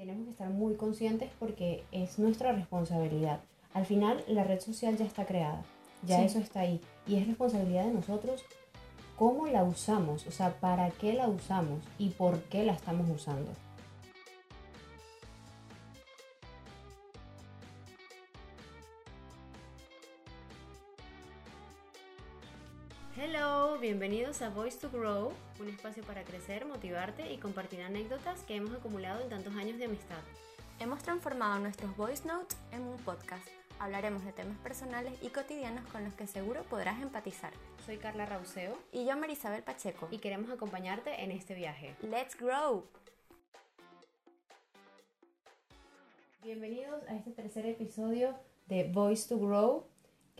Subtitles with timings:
[0.00, 3.40] tenemos que estar muy conscientes porque es nuestra responsabilidad.
[3.74, 5.62] Al final la red social ya está creada,
[6.06, 6.24] ya Sí.
[6.24, 8.42] eso está ahí y es responsabilidad de nosotros
[9.18, 13.50] cómo la usamos, o sea, para qué la usamos y por qué la estamos usando.
[23.80, 28.74] Bienvenidos a Voice to Grow, un espacio para crecer, motivarte y compartir anécdotas que hemos
[28.74, 30.18] acumulado en tantos años de amistad.
[30.78, 33.46] Hemos transformado nuestros voice notes en un podcast.
[33.78, 37.54] Hablaremos de temas personales y cotidianos con los que seguro podrás empatizar.
[37.86, 40.08] Soy Carla Rauseo Y yo, Marisabel Pacheco.
[40.10, 41.96] y queremos acompañarte en este viaje.
[42.02, 42.84] ¡Let's grow!
[46.42, 48.34] Bienvenidos a este tercer episodio
[48.66, 49.89] de Voice to Grow.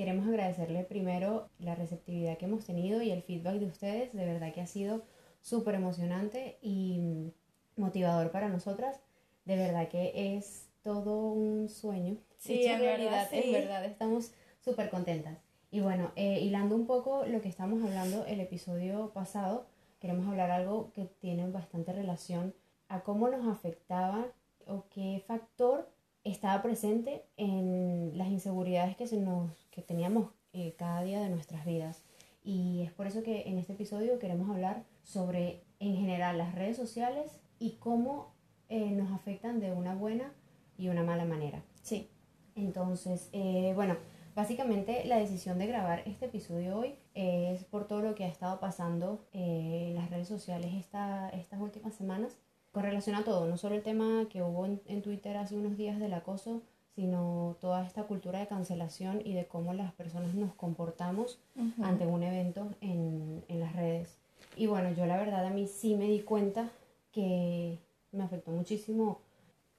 [0.01, 4.15] Queremos agradecerle primero la receptividad que hemos tenido y el feedback de ustedes.
[4.15, 5.03] De verdad que ha sido
[5.43, 7.35] súper emocionante y
[7.77, 8.99] motivador para nosotras.
[9.45, 12.17] De verdad que es todo un sueño.
[12.39, 13.43] Sí, en realidad, sí.
[13.45, 14.33] en verdad estamos
[14.65, 15.37] súper contentas.
[15.71, 19.67] Y bueno, eh, hilando un poco lo que estamos hablando el episodio pasado,
[19.99, 22.55] queremos hablar algo que tiene bastante relación
[22.89, 24.29] a cómo nos afectaba
[24.67, 25.91] o qué factor
[26.25, 31.65] estaba presente en las inseguridades que, se nos, que teníamos eh, cada día de nuestras
[31.65, 32.03] vidas.
[32.43, 36.77] Y es por eso que en este episodio queremos hablar sobre, en general, las redes
[36.77, 38.35] sociales y cómo
[38.69, 40.33] eh, nos afectan de una buena
[40.79, 41.63] y una mala manera.
[41.83, 42.11] Sí,
[42.55, 43.97] Entonces, eh, bueno,
[44.35, 48.61] básicamente la decisión de grabar este episodio hoy es por todo lo que ha estado
[48.61, 52.39] pasando en las redes sociales esta, estas últimas semanas
[52.73, 55.77] con relación a todo, no solo el tema que hubo en, en Twitter hace unos
[55.77, 56.63] días del acoso,
[56.95, 61.39] sino toda esta cultura de cancelación y de cómo las personas nos comportamos
[61.83, 64.17] ante un evento en, en las redes.
[64.57, 66.71] Y bueno, yo la verdad a mí sí me di cuenta
[67.13, 67.79] que
[68.13, 69.21] me afectó muchísimo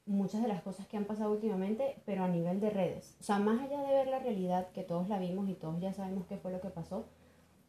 [0.05, 3.15] muchas de las cosas que han pasado últimamente, pero a nivel de redes.
[3.19, 5.93] O sea, más allá de ver la realidad, que todos la vimos y todos ya
[5.93, 7.05] sabemos qué fue lo que pasó,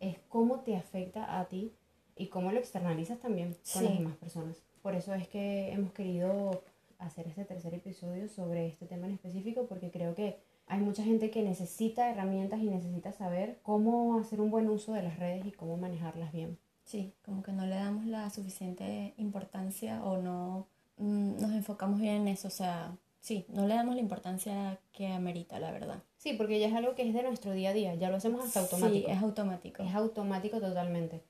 [0.00, 1.72] es cómo te afecta a ti
[2.16, 3.84] y cómo lo externalizas también con Sí.
[3.84, 4.62] las demás personas.
[4.82, 6.64] Por eso es que hemos querido
[6.98, 11.30] hacer este tercer episodio sobre este tema en específico, porque creo que hay mucha gente
[11.30, 15.52] que necesita herramientas y necesita saber cómo hacer un buen uso de las redes y
[15.52, 16.58] cómo manejarlas bien.
[16.84, 20.66] Sí, como que no le damos la suficiente importancia o no
[20.96, 22.48] mm, nos enfocamos bien en eso.
[22.48, 26.02] O sea, sí, no le damos la importancia que amerita, la verdad.
[26.16, 28.44] Sí, porque ya es algo que es de nuestro día a día, ya lo hacemos
[28.44, 29.06] hasta automático.
[29.06, 29.82] Sí, es automático.
[29.82, 31.22] Es automático totalmente.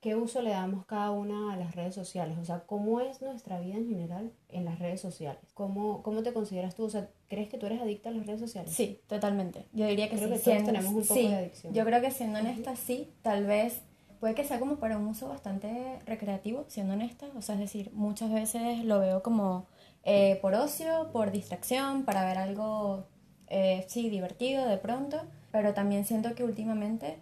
[0.00, 2.38] ¿Qué uso le damos cada una a las redes sociales?
[2.38, 5.42] O sea, ¿cómo es nuestra vida en general en las redes sociales?
[5.52, 6.84] ¿Cómo, cómo te consideras tú?
[6.84, 8.72] O sea, ¿crees que tú eres adicta a las redes sociales?
[8.72, 9.66] Sí, totalmente.
[9.74, 10.34] Yo diría que Creo sí.
[10.34, 11.74] que todos siendo- tenemos un poco sí, de adicción.
[11.74, 13.12] Yo creo que siendo honesta, sí.
[13.20, 13.82] Tal vez
[14.20, 17.26] puede que sea como para un uso bastante recreativo, siendo honesta.
[17.36, 19.66] O sea, es decir, muchas veces lo veo como
[20.04, 23.04] eh, por ocio, por distracción, para ver algo,
[23.48, 25.18] eh, sí, divertido de pronto.
[25.52, 27.18] Pero también siento que últimamente,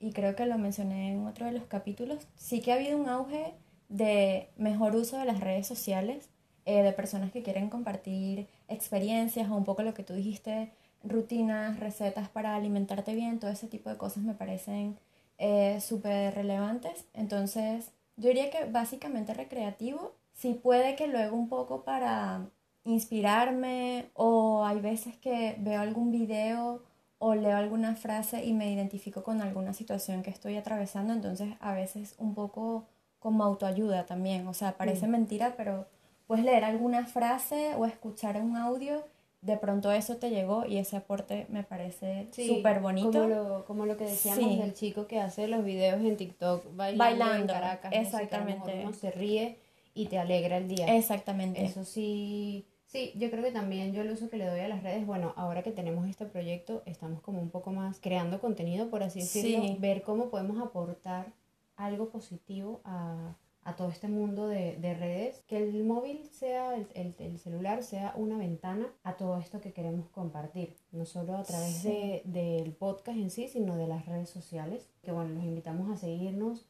[0.00, 3.08] y creo que lo mencioné en otro de los capítulos, sí que ha habido un
[3.08, 3.54] auge
[3.88, 6.28] de mejor uso de las redes sociales,
[6.66, 10.70] eh, de personas que quieren compartir experiencias o un poco lo que tú dijiste,
[11.02, 14.98] rutinas, recetas para alimentarte bien, todo ese tipo de cosas me parecen
[15.38, 17.06] eh, súper relevantes.
[17.14, 22.50] Entonces, yo diría que básicamente recreativo, sí puede que luego un poco para
[22.84, 26.82] inspirarme o hay veces que veo algún video
[27.18, 31.72] o leo alguna frase y me identifico con alguna situación que estoy atravesando, entonces a
[31.72, 32.84] veces un poco
[33.18, 35.10] como autoayuda también, o sea, parece Mm.
[35.10, 35.86] mentira, pero
[36.28, 39.02] puedes leer alguna frase o escuchar un audio,
[39.40, 43.10] de pronto eso te llegó y ese aporte me parece Sí, súper bonito.
[43.12, 44.56] Como lo, como lo que decíamos Sí.
[44.58, 47.92] del chico que hace los videos en TikTok bailando, en Bailando, Caracas.
[47.92, 48.80] a lo mejor exactamente.
[48.84, 49.58] Uno se ríe
[49.94, 50.86] y te alegra el día.
[50.96, 51.64] Exactamente.
[51.64, 54.82] Eso sí, sí, yo creo que también yo el uso que le doy a las
[54.82, 59.04] redes, bueno, ahora que tenemos este proyecto, estamos como un poco más creando contenido, por
[59.04, 59.76] así decirlo, Sí.
[59.78, 61.32] ver cómo podemos aportar
[61.76, 66.88] algo positivo a, a todo este mundo de, de redes, que el móvil sea, el,
[66.94, 71.44] el- el celular sea una ventana a todo esto que queremos compartir, no solo a
[71.44, 71.88] través Sí.
[71.88, 75.96] de, del podcast en sí, sino de las redes sociales, que bueno, los invitamos a
[75.96, 76.66] seguirnos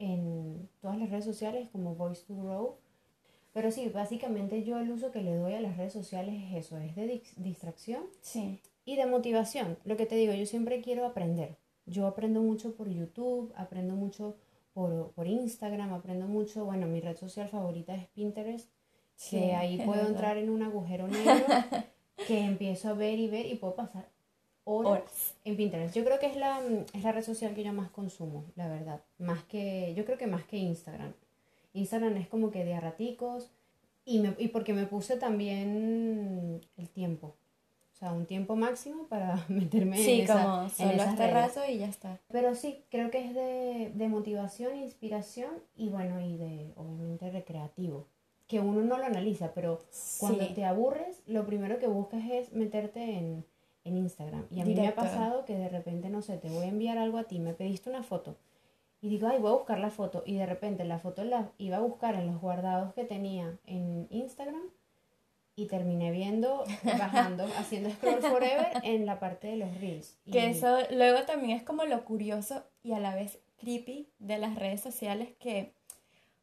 [0.00, 2.76] en todas las redes sociales como Voice to Grow.
[3.52, 6.78] Pero sí, básicamente yo el uso que le doy a las redes sociales es eso,
[6.78, 9.76] es de dis- distracción Sí, y de motivación.
[9.84, 11.56] Lo que te digo, yo siempre quiero aprender.
[11.86, 14.36] Yo aprendo mucho por YouTube, aprendo mucho
[14.72, 18.68] por, por Instagram, aprendo mucho, bueno, mi red social favorita es Pinterest,
[19.16, 20.08] sí, que ahí puedo verdad.
[20.10, 21.44] entrar en un agujero negro
[22.28, 24.08] que empiezo a ver y ver y puedo pasar
[24.64, 25.34] horas Horas.
[25.44, 25.96] en Pinterest.
[25.96, 26.60] Yo creo que es la,
[26.92, 29.00] es la red social que yo más consumo, la verdad.
[29.18, 31.12] Más que, yo creo que más que Instagram.
[31.72, 33.50] Instagram es como que de a raticos
[34.04, 37.34] Y, me, y porque me puse también el tiempo.
[37.92, 41.30] O sea, un tiempo máximo para meterme Sí, en, esa, como en solo esas este
[41.30, 42.18] rato y ya está.
[42.28, 48.06] Pero sí, creo que es de, de motivación, inspiración y bueno, y de obviamente recreativo.
[48.48, 49.80] Que uno no lo analiza, pero
[50.18, 50.54] cuando Sí.
[50.54, 53.44] te aburres, lo primero que buscas es meterte en,
[53.84, 54.46] en Instagram.
[54.50, 56.98] Y a mí me ha pasado que de repente, no sé, te voy a enviar
[56.98, 58.36] algo a ti, me pediste una foto.
[59.02, 60.22] Y digo, ay, voy a buscar la foto.
[60.26, 64.06] Y de repente la foto la iba a buscar en los guardados que tenía en
[64.10, 64.62] Instagram.
[65.56, 70.16] Y terminé viendo, bajando, haciendo scroll forever en la parte de los reels.
[70.24, 74.38] Y- Que eso luego también es como lo curioso y a la vez creepy de
[74.38, 75.74] las redes sociales que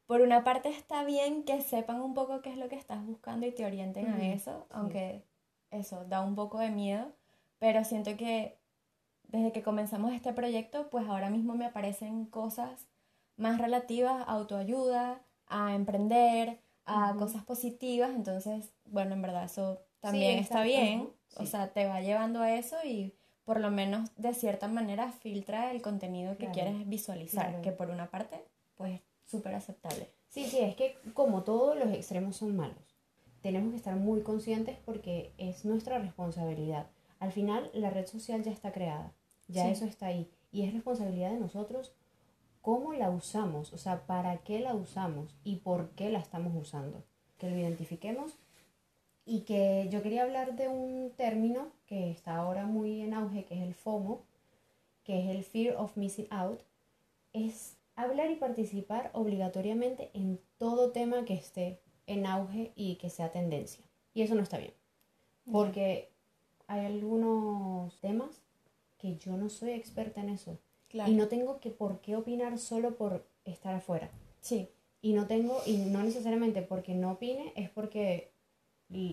[0.06, 3.46] por una parte está bien que sepan un poco qué es lo que estás buscando
[3.48, 5.24] y te orienten a eso, aunque
[5.72, 7.08] eso da un poco de miedo,
[7.60, 8.56] pero siento que
[9.28, 12.88] desde que comenzamos este proyecto, pues ahora mismo me aparecen cosas
[13.36, 17.20] más relativas a autoayuda, a emprender, a Ujú.
[17.20, 21.48] cosas positivas, entonces, bueno, en verdad eso también está exacto, bien, ujú, o sí.
[21.48, 23.14] sea, te va llevando a eso y
[23.46, 27.62] por lo menos de cierta manera filtra el contenido que Claro, quieres visualizar, claro.
[27.62, 28.44] que por una parte,
[28.76, 30.10] pues súper aceptable.
[30.30, 32.98] Sí, sí, es que como todos los extremos son malos,
[33.42, 36.88] tenemos que estar muy conscientes porque es nuestra responsabilidad.
[37.20, 39.14] Al final la red social ya está creada,
[39.48, 39.72] ya Sí.
[39.72, 41.94] eso está ahí y es responsabilidad de nosotros
[42.62, 47.02] cómo la usamos, o sea, para qué la usamos y por qué la estamos usando.
[47.38, 48.38] Que lo identifiquemos
[49.26, 53.56] y que yo quería hablar de un término que está ahora muy en auge, que
[53.56, 54.22] es el FOMO,
[55.04, 56.60] que es el Fear of Missing Out,
[57.32, 63.32] es hablar y participar obligatoriamente en todo tema que esté en auge y que sea
[63.32, 63.86] tendencia.
[64.14, 64.74] Y eso no está bien,
[65.52, 66.10] porque
[66.68, 68.42] hay algunos temas
[68.98, 70.60] que yo no soy experta en eso
[70.90, 71.12] Claro.
[71.12, 74.10] y no tengo que por qué opinar solo por estar afuera.
[74.42, 74.70] Sí,
[75.02, 78.32] Y no tengo, y no necesariamente porque no opine, es porque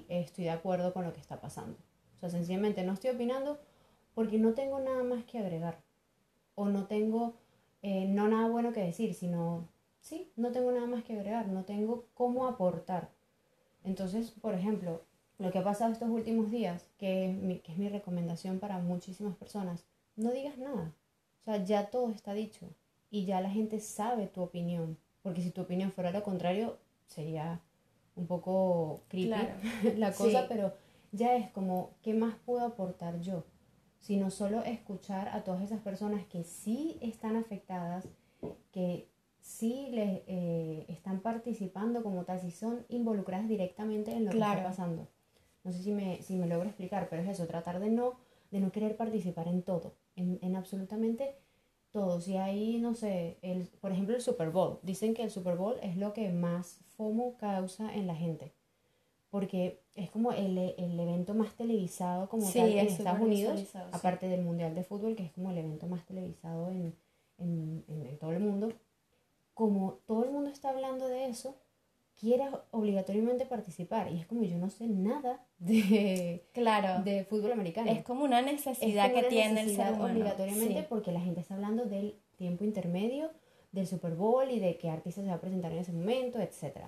[0.09, 1.77] estoy de acuerdo con lo que está pasando.
[2.17, 3.61] O sea, sencillamente no estoy opinando
[4.15, 5.83] porque no tengo nada más que agregar.
[6.55, 7.35] O no tengo,
[7.83, 9.69] eh, no nada bueno que decir, sino,
[10.01, 13.11] sí, no tengo nada más que agregar, no tengo cómo aportar.
[13.85, 15.03] Entonces, por ejemplo,
[15.39, 18.79] lo que ha pasado estos últimos días, que es mi, que es mi recomendación para
[18.79, 19.85] muchísimas personas,
[20.17, 20.93] no digas nada.
[21.41, 22.67] O sea, ya todo está dicho
[23.11, 24.97] y ya la gente sabe tu opinión.
[25.23, 27.61] Porque si tu opinión fuera lo contrario, sería
[28.17, 29.55] un poco creepy Claro.
[29.99, 30.47] la cosa, Sí.
[30.49, 30.73] pero
[31.13, 33.45] ya es como, ¿qué más puedo aportar yo?
[34.01, 38.07] Sino solo escuchar a todas esas personas que sí están afectadas,
[38.71, 39.09] que
[39.41, 44.63] sí les eh, están participando como tal, si son involucradas directamente en lo que está
[44.63, 45.09] pasando.
[45.65, 48.15] No sé si me, si me logro explicar, pero es eso, tratar de no,
[48.51, 51.35] de no querer participar en todo, en, en absolutamente
[51.91, 52.21] todo.
[52.21, 54.79] Si hay, no sé, el, por ejemplo, el Super Bowl.
[54.83, 58.53] Dicen que el Super Bowl es lo que más FOMO causa en la gente.
[59.31, 63.61] Porque es como el, el evento más televisado como Sí, tal en es Estados Unidos,
[63.61, 63.79] sí.
[63.91, 66.95] aparte del Mundial de Fútbol, que es como el evento más televisado en,
[67.39, 68.73] en- en todo el mundo.
[69.55, 71.57] Como todo el mundo está hablando de eso,
[72.21, 74.11] quieres obligatoriamente participar.
[74.13, 77.03] Y es como yo no sé nada de, claro.
[77.03, 77.91] de fútbol americano.
[77.91, 80.13] es como una Es necesidad como que una tiene el necesidad ser humano.
[80.13, 80.87] obligatoriamente Sí.
[80.89, 83.31] porque la gente está hablando del tiempo intermedio,
[83.73, 86.79] del Super Bowl y de qué artista se va a presentar en ese momento, etc.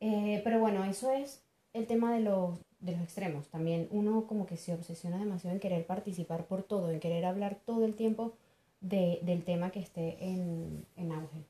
[0.00, 1.42] Eh, pero bueno, eso es
[1.72, 3.48] el tema de los, de los extremos.
[3.48, 7.56] También uno como que se obsesiona demasiado en querer participar por todo, en querer hablar
[7.64, 8.34] todo el tiempo
[8.80, 11.44] de, del tema que esté en, en auge.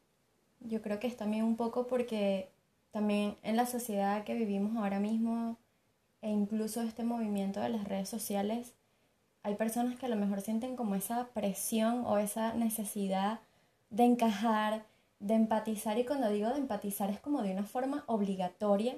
[0.61, 2.49] Yo creo que es también un poco porque
[2.95, 5.57] también en la sociedad que vivimos ahora mismo
[6.23, 8.73] e incluso este movimiento de las redes sociales,
[9.43, 13.41] hay personas que a lo mejor sienten como esa presión o esa necesidad
[13.91, 14.85] de encajar,
[15.19, 18.97] de empatizar y cuando digo de empatizar es como de una forma obligatoria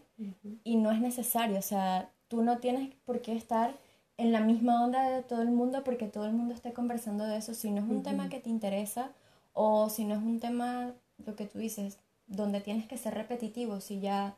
[0.62, 3.72] y no es necesario, o sea, tú no tienes por qué estar
[4.18, 7.38] en la misma onda de todo el mundo porque todo el mundo esté conversando de
[7.38, 9.12] eso, si no es un tema que te interesa
[9.54, 10.92] o si no es un tema,
[11.24, 14.36] lo que tú dices, donde tienes que ser repetitivo, si ya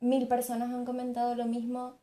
[0.00, 1.94] mil personas han comentado lo mismo,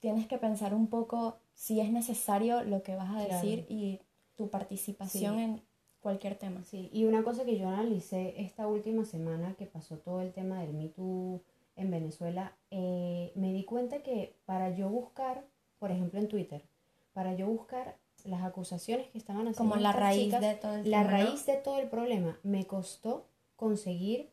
[0.00, 3.34] tienes que pensar un poco si es necesario lo que vas a Claro.
[3.34, 4.00] decir y
[4.36, 5.42] tu participación Sí.
[5.42, 5.62] en
[6.00, 6.64] cualquier tema.
[6.64, 10.60] Sí, y una cosa que yo analicé esta última semana que pasó todo el tema
[10.60, 11.42] del Me Too
[11.76, 15.44] en Venezuela, eh, me di cuenta que para yo buscar,
[15.78, 16.62] por ejemplo en Twitter,
[17.12, 20.90] para yo buscar las acusaciones que estaban haciendo Como la raíz chicas, de todo el
[20.90, 21.24] la tema, ¿no?
[21.26, 24.30] raíz de todo el problema, me costó conseguir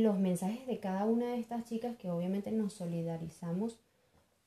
[0.00, 3.78] los mensajes de cada una de estas chicas que obviamente nos solidarizamos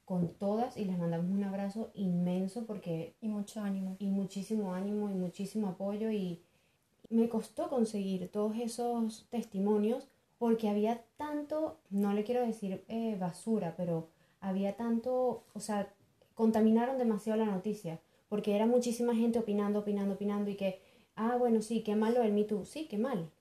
[0.03, 3.95] con todas y les mandamos un abrazo inmenso porque Y mucho ánimo.
[3.99, 6.41] y muchísimo ánimo y muchísimo apoyo y
[7.09, 13.75] me costó conseguir todos esos testimonios porque había tanto, no le quiero decir eh, basura,
[13.77, 14.09] pero
[14.41, 15.93] había tanto, o sea,
[16.33, 20.81] contaminaron demasiado la noticia, porque era muchísima gente opinando, opinando, opinando y que,
[21.15, 23.31] ah, bueno, sí, qué malo el Me Too, sí, qué mal.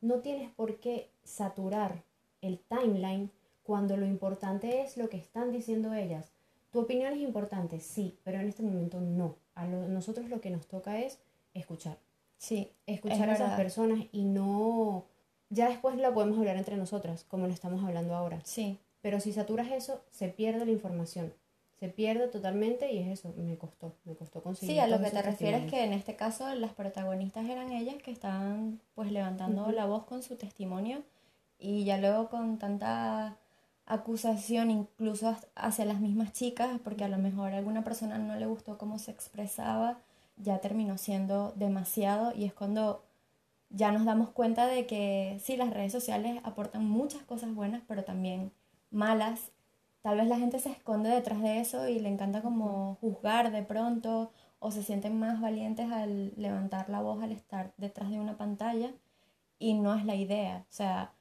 [0.00, 2.02] No tienes por qué saturar
[2.40, 3.30] el timeline
[3.62, 6.32] cuando lo importante es lo que están diciendo ellas.
[6.70, 9.36] Tu opinión es importante, sí, pero en este momento no.
[9.54, 11.18] A nosotros lo que nos toca es
[11.54, 11.98] escuchar.
[12.38, 15.04] Sí, escuchar a esas personas y no...
[15.50, 18.40] Ya después la podemos hablar entre nosotras, como lo estamos hablando ahora.
[18.44, 18.78] Sí.
[19.02, 21.34] Pero si saturas eso, se pierde la información.
[21.82, 24.76] Se pierde totalmente y es eso, me costó, me costó conseguir.
[24.76, 28.12] Sí, a lo que te refieres que en este caso las protagonistas eran ellas que
[28.12, 31.02] estaban pues levantando la voz con su testimonio
[31.58, 33.36] y ya luego con tanta
[33.84, 38.46] acusación incluso hacia las mismas chicas, porque a lo mejor a alguna persona no le
[38.46, 39.98] gustó cómo se expresaba,
[40.36, 43.02] ya terminó siendo demasiado y es cuando
[43.70, 48.04] ya nos damos cuenta de que sí, las redes sociales aportan muchas cosas buenas, pero
[48.04, 48.52] también
[48.92, 49.50] malas.
[50.02, 53.62] Tal vez la gente se esconde detrás de eso y le encanta como juzgar de
[53.62, 58.36] pronto o se sienten más valientes al levantar la voz al estar detrás de una
[58.36, 58.92] pantalla
[59.58, 60.64] y no es la idea.
[60.68, 61.12] O sea,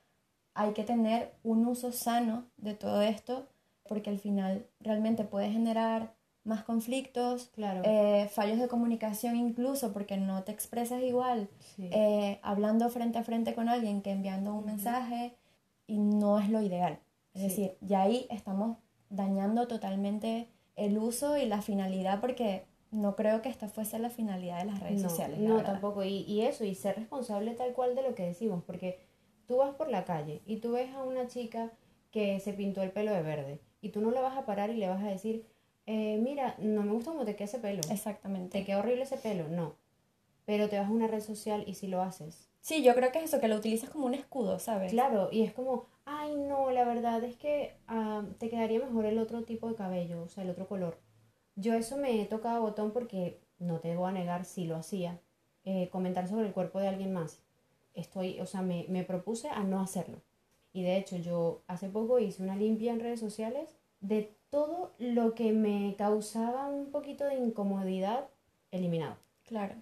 [0.56, 3.48] hay que tener un uso sano de todo esto
[3.88, 7.82] porque al final realmente puede generar más conflictos, claro.
[7.84, 13.54] Eh, fallos de comunicación incluso porque no te expresas igual eh, hablando frente a frente
[13.54, 15.36] con alguien que enviando un mensaje
[15.86, 17.00] y no es lo ideal.
[17.34, 18.78] Es decir, ya ahí estamos
[19.10, 24.60] dañando totalmente el uso y la finalidad porque no creo que esta fuese la finalidad
[24.60, 25.40] de las redes sociales.
[25.40, 26.04] No, tampoco.
[26.04, 29.00] Y, y eso, y ser responsable tal cual de lo que decimos, porque
[29.48, 31.72] tú vas por la calle y tú ves a una chica
[32.12, 34.76] que se pintó el pelo de verde y tú no le vas a parar y
[34.76, 35.46] le vas a decir,
[35.86, 37.82] eh, mira, no me gusta cómo te queda ese pelo.
[37.90, 38.60] Exactamente.
[38.60, 39.76] Te queda horrible ese pelo, no.
[40.46, 42.50] Pero te vas a una red social y si lo haces.
[42.62, 44.92] Sí, yo creo que es eso, que lo utilizas como un escudo, ¿sabes?
[44.92, 45.88] Claro, y es como,
[46.20, 50.24] ay no, la verdad es que ah, te quedaría mejor el otro tipo de cabello,
[50.24, 51.00] o sea, el otro color.
[51.56, 55.20] Yo eso me he tocado botón porque, no te voy a negar, si lo hacía,
[55.66, 57.44] eh, comentar sobre el cuerpo de alguien más
[57.94, 60.22] estoy, o sea, me, me propuse a no hacerlo.
[60.74, 65.36] Y de hecho, yo hace poco hice una limpia en redes sociales de todo lo
[65.36, 68.30] que me causaba un poquito de incomodidad
[68.72, 69.18] eliminado.
[69.46, 69.76] Claro.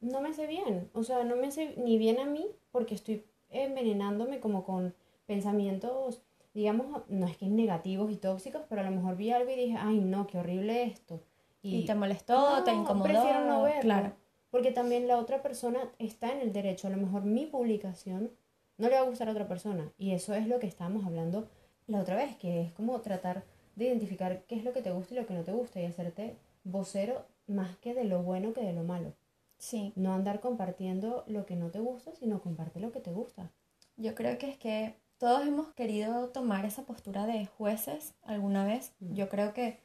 [0.00, 3.24] No me hace bien, o sea, no me hace ni bien a mí porque estoy
[3.50, 4.94] envenenándome como con
[5.32, 6.22] pensamientos,
[6.54, 9.76] digamos, no es que negativos y tóxicos, pero a lo mejor vi algo y dije,
[9.78, 11.20] ay no, qué horrible esto.
[11.62, 13.04] Y, te molestó, te incomodó.
[13.04, 13.82] Prefiero no verlo.
[13.82, 14.22] Claro
[14.52, 16.86] porque también la otra persona está en el derecho.
[16.86, 18.30] A lo mejor mi publicación
[18.76, 19.90] no le va a gustar a otra persona.
[19.96, 21.48] Y eso es lo que estábamos hablando
[21.86, 23.44] la otra vez, que es como tratar
[23.76, 25.86] de identificar qué es lo que te gusta y lo que no te gusta y
[25.86, 29.14] hacerte vocero más que de lo bueno que de lo malo.
[29.56, 29.94] Sí.
[29.96, 33.50] No andar compartiendo lo que no te gusta, sino comparte lo que te gusta.
[33.96, 38.90] Yo creo que es que todos hemos querido tomar esa postura de jueces alguna vez.
[38.98, 39.14] Mm.
[39.14, 39.78] Yo creo que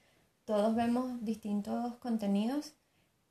[0.45, 2.73] todos vemos distintos contenidos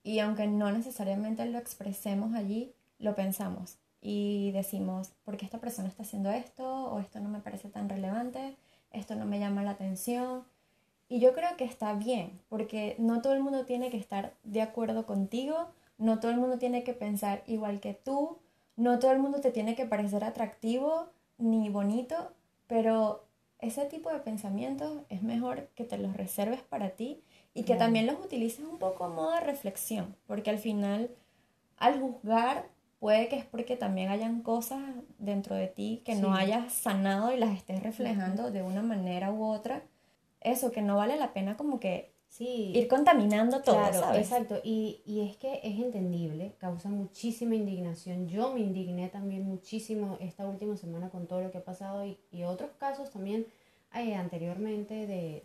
[0.05, 5.89] y aunque no necesariamente lo expresemos allí, lo pensamos y decimos, ¿por qué esta persona
[5.89, 6.93] está haciendo esto?
[6.93, 8.55] O esto no me parece tan relevante,
[8.93, 10.45] esto no me llama la atención.
[11.09, 14.63] Y yo creo que está bien, porque no todo el mundo tiene que estar de
[14.63, 18.39] acuerdo contigo, no todo el mundo tiene que pensar igual que tú,
[18.77, 21.09] no todo el mundo te tiene que parecer atractivo
[21.39, 22.33] ni bonito,
[22.67, 23.27] pero
[23.59, 27.23] ese tipo de pensamientos es mejor que te los reserves para ti
[27.55, 31.11] y que también los utilices un poco a modo de reflexión, porque al final,
[31.79, 34.81] al juzgar, puede que es porque también hayan cosas
[35.19, 39.45] dentro de ti que no hayas sanado y las estés reflejando de una manera u
[39.45, 39.83] otra.
[40.41, 42.73] Eso, que no vale la pena como que sí.
[42.75, 48.29] ir contaminando todo, claro, Exacto, y, y es que es entendible, causa muchísima indignación.
[48.29, 52.19] Yo me indigné también muchísimo esta última semana con todo lo que ha pasado y,
[52.31, 53.47] y otros casos también
[53.95, 55.43] eh, anteriormente de,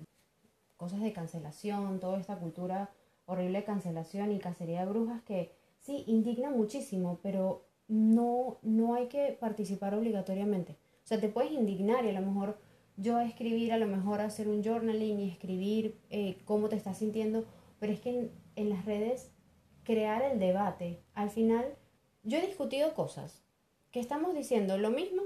[0.81, 2.89] cosas de cancelación, toda esta cultura
[3.27, 9.05] horrible de cancelación y cacería de brujas que sí, indigna muchísimo, pero no, no hay
[9.05, 10.71] que participar obligatoriamente.
[11.03, 12.57] O sea, te puedes indignar y a lo mejor
[13.01, 17.45] yo escribir, a lo mejor hacer un journaling y escribir eh, cómo te estás sintiendo,
[17.79, 19.31] pero es que en, en las redes
[19.83, 21.65] crear el debate, al final
[22.23, 23.43] yo he discutido cosas
[23.91, 25.23] que estamos diciendo lo mismo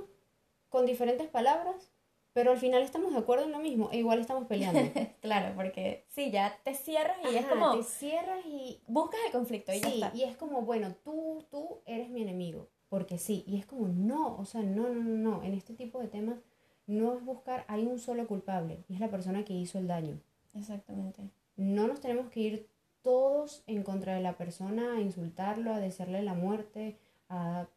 [0.69, 1.95] con diferentes palabras
[2.35, 4.81] pero al final estamos de acuerdo en lo mismo e igual estamos peleando.
[5.21, 7.77] claro, porque sí, ya te cierras y es como...
[7.77, 8.81] Te cierras y...
[8.87, 13.17] Buscas el conflicto y sí, y es como, bueno, tú, tú eres mi enemigo, porque
[13.17, 16.09] sí, y es como, no, o sea, no, no, no, no, en este tipo de
[16.09, 16.39] temas
[16.87, 20.19] no es buscar, hay un solo culpable, y es la persona que hizo el daño.
[20.53, 21.21] Exactamente.
[21.57, 22.69] No nos tenemos que ir
[23.01, 26.97] todos en contra de la persona, a insultarlo, a desearle la muerte,
[27.29, 27.67] a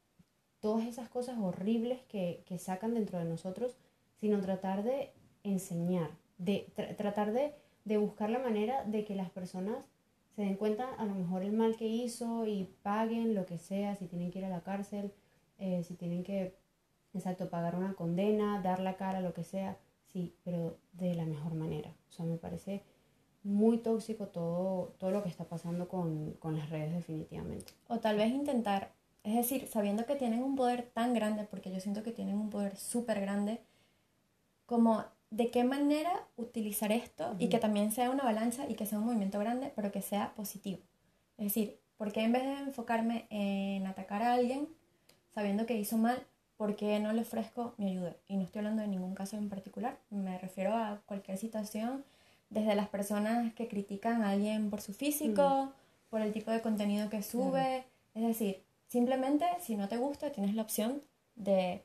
[0.60, 3.76] todas esas cosas horribles que, que sacan dentro de nosotros,
[4.20, 5.12] sino tratar de
[5.44, 9.76] enseñar, de tratar de, de buscar la manera de que las personas
[10.34, 13.96] se den cuenta a lo mejor el mal que hizo y paguen lo que sea,
[13.96, 15.12] si tienen que ir a la cárcel,
[15.58, 16.54] eh, si tienen que,
[17.14, 19.76] exacto, pagar una condena, dar la cara, lo que sea,
[20.12, 21.90] sí, pero de la mejor manera.
[22.08, 22.82] O sea, me parece
[23.42, 27.72] muy tóxico todo, todo lo que está pasando con, con las redes definitivamente.
[27.88, 28.92] O tal vez intentar,
[29.24, 32.50] es decir, sabiendo que tienen un poder tan grande, porque yo siento que tienen un
[32.50, 33.60] poder súper grande,
[34.66, 38.98] como de qué manera utilizar esto y que también sea una balanza y que sea
[38.98, 40.80] un movimiento grande, pero que sea positivo.
[41.36, 44.68] Es decir, porque en vez de enfocarme en atacar a alguien,
[45.34, 46.26] sabiendo que hizo mal,
[46.58, 48.14] ¿por qué no le ofrezco mi ayuda?
[48.28, 52.04] Y no estoy hablando de ningún caso en particular, me refiero a cualquier situación,
[52.50, 55.72] desde las personas que critican a alguien por su físico,
[56.10, 57.84] por el tipo de contenido que sube,
[58.14, 61.00] es decir, simplemente si no te gusta, tienes la opción
[61.34, 61.82] de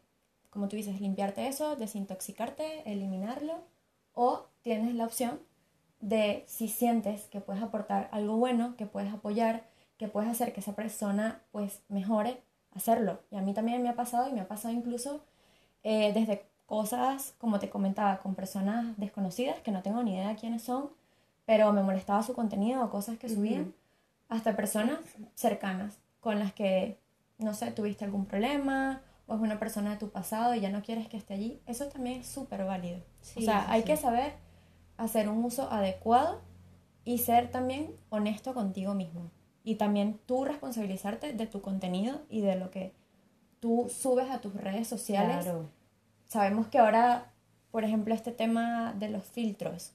[0.53, 3.63] como tú dices, limpiarte eso, desintoxicarte, eliminarlo,
[4.13, 5.39] o tienes la opción
[6.00, 9.65] de si sientes que puedes aportar algo bueno, que puedes apoyar,
[9.98, 12.44] que puedes hacer que esa persona pues mejore,
[12.75, 13.20] hacerlo.
[13.32, 15.24] Y a mí también me ha pasado y me ha pasado incluso
[15.84, 20.63] eh, desde cosas, como te comentaba, con personas desconocidas que no tengo ni idea quiénes
[20.63, 20.89] son,
[21.46, 23.74] pero me molestaba su contenido o cosas que subían,
[24.30, 25.00] hasta personas
[25.36, 26.98] cercanas con las que,
[27.38, 30.82] no sé, tuviste algún problema o es una persona de tu pasado y ya no
[30.82, 33.00] quieres que esté allí, eso también es súper válido.
[33.36, 34.34] o sea, hay que saber
[34.98, 36.42] hacer un uso adecuado
[37.03, 39.30] y ser también honesto contigo mismo.
[39.63, 42.93] Y también tú responsabilizarte de tu contenido y de lo que
[43.60, 45.48] tú subes a tus redes sociales.
[46.27, 47.32] Sabemos que ahora,
[47.72, 49.93] por ejemplo, este tema de los filtros,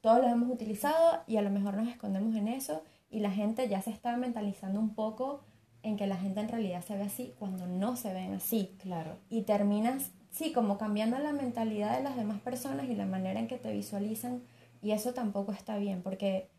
[0.00, 3.68] todos los hemos utilizado y a lo mejor nos escondemos en eso y la gente
[3.68, 5.40] ya se está mentalizando un poco
[5.82, 8.74] en que la gente en realidad se ve así cuando no se ven así.
[8.80, 9.18] Claro.
[9.28, 13.48] Y terminas, sí, como cambiando la mentalidad de las demás personas y la manera en
[13.48, 14.42] que te visualizan.
[14.82, 16.50] Y eso tampoco está bien, porque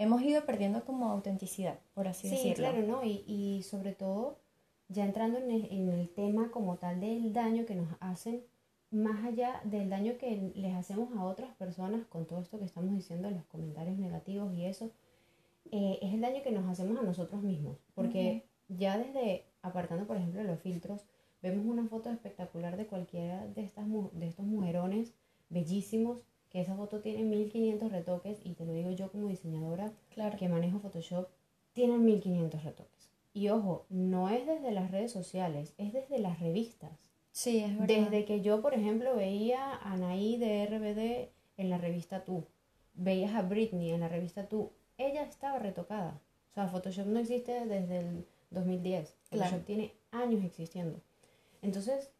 [0.00, 2.54] hemos ido perdiendo como autenticidad, por así decirlo.
[2.54, 3.04] Sí, claro, ¿no?
[3.04, 4.38] Y, y sobre todo,
[4.88, 8.42] ya entrando en el, en el tema como tal del daño que nos hacen,
[8.90, 12.94] más allá del daño que les hacemos a otras personas con todo esto que estamos
[12.94, 14.90] diciendo, los comentarios negativos y eso,
[15.70, 17.76] eh, es el daño que nos hacemos a nosotros mismos.
[17.94, 21.04] Porque ya desde apartando, por ejemplo, los filtros,
[21.42, 25.14] vemos una foto espectacular de cualquiera de, estas, de estos mujerones
[25.50, 26.18] bellísimos,
[26.50, 30.36] que esa foto tiene 1500 retoques, y te lo digo yo como diseñadora claro.
[30.36, 31.28] que manejo Photoshop,
[31.72, 33.10] tienen 1500 retoques.
[33.32, 36.90] Y ojo, no es desde las redes sociales, es desde las revistas.
[37.30, 38.10] Sí, es verdad.
[38.10, 42.44] Desde que yo, por ejemplo, veía a Anaí de RBD en la revista Tú,
[42.94, 46.20] veías a Britney en la revista Tú, ella estaba retocada.
[46.50, 49.14] O sea, Photoshop no existe desde el 2010.
[49.30, 49.58] Claro.
[49.64, 51.00] tiene años existiendo.
[51.62, 52.10] Entonces,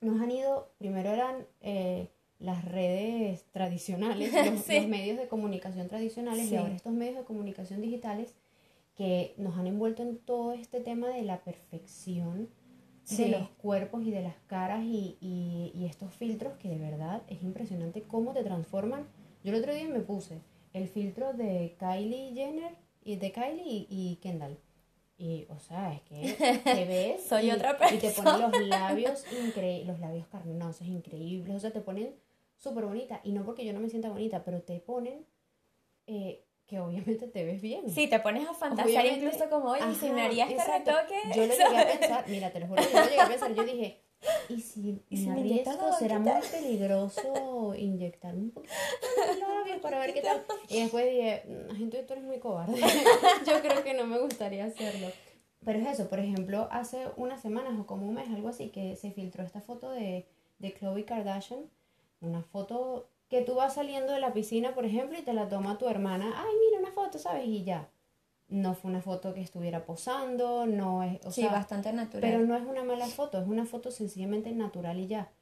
[0.00, 2.08] nos han ido, primero eran eh,
[2.44, 4.32] las redes tradicionales,
[4.68, 8.34] los, medios de comunicación tradicionales y ahora estos medios de comunicación digitales
[8.94, 12.48] que nos han envuelto en todo este tema de la perfección
[13.16, 17.42] de los cuerpos y de las caras y, y, estos filtros que de verdad es
[17.42, 19.06] impresionante cómo te transforman.
[19.42, 20.40] Yo el otro día me puse
[20.72, 24.56] el filtro de Kylie Jenner y de Kylie y Kendall
[25.16, 27.24] y, o sea, es que te ves.
[27.24, 27.96] Soy otra persona.
[27.96, 31.56] Y te ponen los labios increíbles, los labios carnosos, increíbles.
[31.56, 32.14] O sea, te ponen
[32.64, 33.20] súper bonita.
[33.22, 35.26] Y no porque yo no me sienta bonita, pero te ponen
[36.06, 37.88] eh, que obviamente te ves bien.
[37.90, 41.14] Sí, te pones a fantasear incluso como, oye, si me haría este retoque.
[41.34, 43.64] Yo lo llegué a pensar, mira, te lo juro, yo lo llegué a pensar, yo
[43.64, 44.00] dije,
[44.48, 48.74] y si, me arriesgo, será muy peligroso inyectar un poquito
[49.34, 50.42] de labio para ver qué tal.
[50.68, 52.80] Y después dije, mm, gente, tú eres muy cobarde.
[53.46, 55.08] Yo creo que no me gustaría hacerlo.
[55.64, 58.96] Pero es eso, por ejemplo, hace unas semanas o como un mes, algo así, que
[58.96, 60.26] se filtró esta foto de,
[60.58, 61.70] de Khloe Kardashian.
[62.24, 65.78] Una foto que tú vas saliendo de la piscina, por ejemplo, y te la toma
[65.78, 66.32] tu hermana.
[66.36, 67.46] Ay, mira una foto, ¿sabes?
[67.46, 67.88] Y ya
[68.48, 72.20] no fue una foto que estuviera posando, no es, o sí, bastante natural.
[72.20, 75.32] Pero no es una mala foto, es una foto sencillamente natural y ya.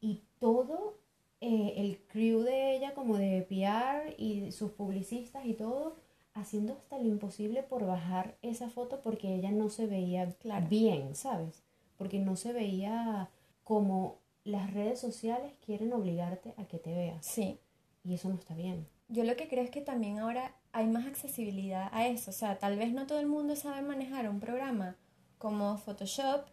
[0.00, 0.98] Y todo
[1.40, 5.96] eh, el crew de ella, como de PR y sus publicistas y todo,
[6.34, 10.34] haciendo hasta lo imposible por bajar esa foto porque ella no se veía
[10.68, 11.62] bien, ¿sabes?
[11.98, 13.28] Porque no se veía
[13.64, 17.24] como las redes sociales quieren obligarte a que te veas.
[17.24, 17.58] Sí.
[18.04, 18.86] Y eso no está bien.
[19.08, 22.30] Yo lo que creo es que también ahora hay más accesibilidad a eso.
[22.30, 24.96] O sea, tal vez no todo el mundo sabe manejar un programa
[25.38, 26.46] como Photoshop,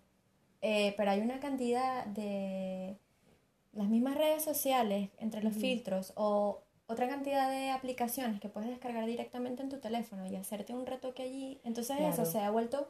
[0.62, 2.98] eh, pero hay una cantidad de
[3.72, 9.06] las mismas redes sociales entre los filtros o otra cantidad de aplicaciones que puedes descargar
[9.06, 11.62] directamente en tu teléfono y hacerte un retoque allí.
[11.64, 12.90] Entonces eso se ha vuelto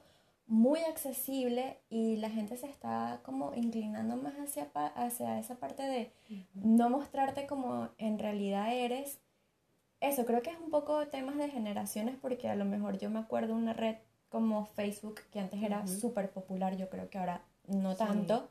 [0.49, 6.11] muy accesible y la gente se está como inclinando más hacia, hacia esa parte de
[6.55, 9.19] no mostrarte como en realidad eres.
[10.01, 13.19] Eso creo que es un poco temas de generaciones porque a lo mejor yo me
[13.19, 13.97] acuerdo una red
[14.29, 18.49] como Facebook que antes era súper popular, yo creo que ahora no tanto.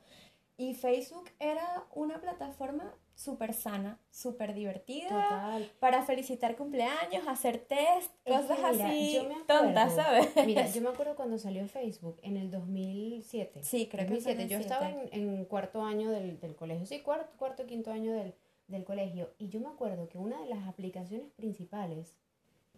[0.56, 8.60] Y Facebook era una plataforma súper sana, súper divertida, para felicitar cumpleaños, hacer test, cosas
[8.62, 10.28] así tontas, ¿sabes?
[10.46, 13.64] Mira, yo me acuerdo cuando salió Facebook en el 2007.
[13.64, 17.36] Sí, creo que que Yo estaba en, en, cuarto año del, del colegio, sí, cuarto,
[17.36, 18.34] cuarto, quinto año del,
[18.68, 19.30] del colegio.
[19.36, 22.16] Y yo me acuerdo que una de las aplicaciones principales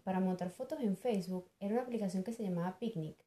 [0.04, 3.18] para montar fotos en Facebook era una aplicación que se llamaba Picnic.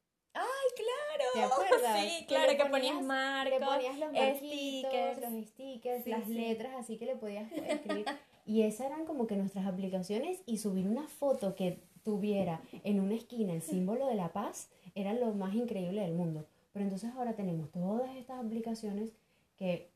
[1.34, 2.00] ¿Te acuerdas?
[2.00, 7.06] Sí, claro, que, ponías marcos, le ponías los stickers, los stickers, las letras, así que
[7.06, 8.06] le podías escribir.
[8.46, 13.14] y esas eran como que nuestras aplicaciones y subir una foto que tuviera en una
[13.14, 16.46] esquina el símbolo de la paz era lo más increíble del mundo.
[16.72, 19.10] Pero entonces ahora tenemos todas estas aplicaciones
[19.56, 19.90] que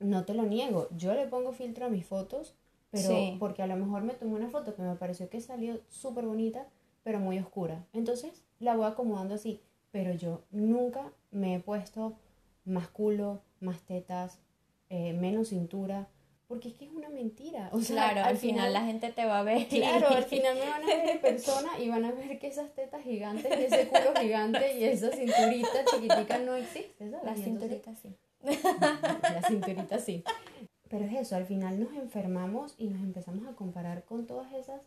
[0.00, 2.54] no te lo niego, yo le pongo filtro a mis fotos,
[2.90, 6.26] pero porque a lo mejor me tomé una foto que me pareció que salió súper
[6.26, 6.66] bonita,
[7.02, 7.86] pero muy oscura.
[7.92, 9.60] Entonces la voy acomodando así
[9.92, 12.14] pero yo nunca me he puesto
[12.64, 14.40] más culo, más tetas,
[14.88, 16.08] eh, menos cintura,
[16.48, 17.70] porque es que es una mentira.
[17.72, 19.68] O sea, claro, al, final, la gente te va a ver.
[19.68, 22.74] Claro, al final me van a ver en persona y van a ver que esas
[22.74, 27.24] tetas gigantes y ese culo gigante y esa cinturita chiquitica no existe, ¿sabes?
[27.24, 28.14] La cinturita sí.
[28.42, 30.24] La cinturita sí.
[30.90, 34.82] Pero es eso, al final nos enfermamos y nos empezamos a comparar con todas esas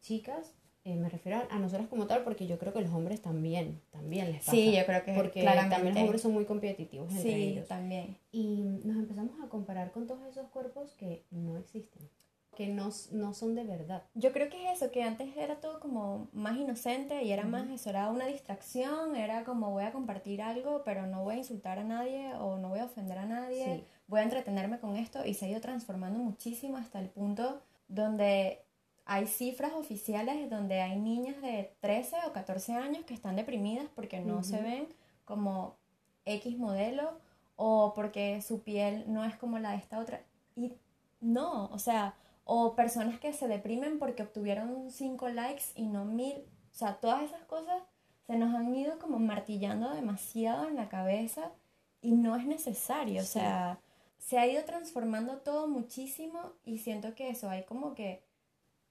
[0.00, 0.52] chicas
[0.86, 4.30] eh, me refiero a, nosotras como tal porque yo creo que los hombres también, también
[4.30, 4.50] les pasa.
[4.50, 7.66] Sí, yo creo que Porque también los hombres son muy competitivos entre sí, ellos.
[7.66, 8.18] también.
[8.32, 12.10] Y nos empezamos a comparar con todos esos cuerpos que no existen,
[12.54, 14.02] que no, no son de verdad.
[14.12, 17.70] Yo creo que es eso, que antes era todo como más inocente y era más
[17.70, 21.78] eso, era una distracción, era como voy a compartir algo, pero no voy a insultar
[21.78, 25.32] a nadie o no voy a ofender a nadie, voy a entretenerme con esto y
[25.32, 28.63] se ha ido transformando muchísimo hasta el punto donde
[29.06, 34.20] hay cifras oficiales donde hay niñas de 13 o 14 años que están deprimidas porque
[34.20, 34.88] no se ven
[35.24, 35.76] como
[36.24, 37.18] X modelo
[37.56, 40.22] o porque su piel no es como la de esta otra.
[40.56, 40.72] Y
[41.20, 42.14] no, o sea,
[42.44, 46.44] o personas que se deprimen porque obtuvieron 5 likes y no mil.
[46.72, 47.82] O sea, todas esas cosas
[48.26, 51.52] se nos han ido como martillando demasiado en la cabeza
[52.00, 53.20] y no es necesario.
[53.20, 53.80] O sea,
[54.18, 58.22] se ha ido transformando todo muchísimo y siento que eso hay como que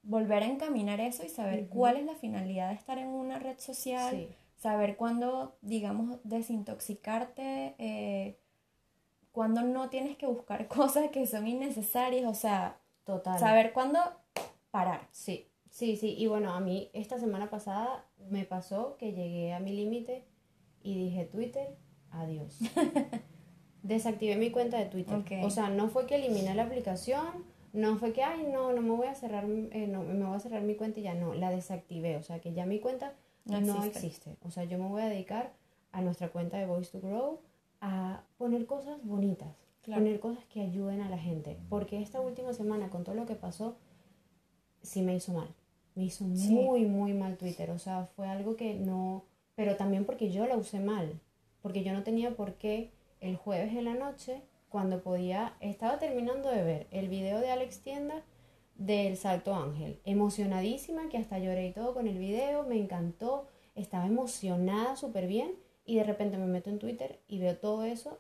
[0.04, 3.58] volver a encaminar eso y saber cuál es la finalidad de estar en una red
[3.58, 8.38] social, saber cuándo, digamos, desintoxicarte, eh,
[9.32, 13.39] cuándo no tienes que buscar cosas que son innecesarias, o sea, Total.
[13.39, 14.00] saber cuándo
[14.72, 15.08] parar.
[15.12, 16.16] Sí, sí, sí.
[16.18, 20.26] Y bueno, a mí esta semana pasada me pasó que llegué a mi límite
[20.82, 21.78] y dije Twitter,
[22.12, 22.60] adiós.
[23.84, 25.24] Desactivé mi cuenta de Twitter.
[25.44, 28.91] O sea, no fue que eliminé la aplicación, no fue que, ay, no, no me
[28.91, 31.49] voy a cerrar, eh, no, me voy a cerrar mi cuenta y ya no, la
[31.49, 32.17] desactivé.
[32.17, 33.13] O sea, que ya mi cuenta
[33.45, 34.38] no, existe.
[34.43, 35.51] O sea, yo me voy a dedicar
[35.91, 37.39] a nuestra cuenta de Voice to Grow
[37.81, 39.55] a poner cosas bonitas,
[39.86, 41.57] poner cosas que ayuden a la gente.
[41.67, 43.75] Porque esta última semana, con todo lo que pasó,
[44.83, 45.49] sí me hizo mal.
[45.95, 47.71] Me hizo muy, muy mal Twitter.
[47.71, 49.25] O sea, fue algo que no...
[49.55, 51.19] Pero también porque yo la usé mal.
[51.62, 56.49] Porque yo no tenía por qué el jueves en la noche cuando podía, estaba terminando
[56.49, 58.23] de ver el video de Alex Tienda
[58.73, 64.07] del Salto Ángel, emocionadísima, que hasta lloré y todo con el video, me encantó, estaba
[64.07, 65.51] emocionada súper bien
[65.86, 68.19] y de repente me meto en Twitter y veo todo eso,